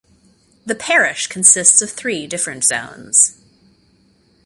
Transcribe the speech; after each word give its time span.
The 0.65 0.73
parish 0.73 1.27
consists 1.27 1.79
of 1.83 1.91
three 1.91 2.25
different 2.25 2.63
zones. 2.63 3.39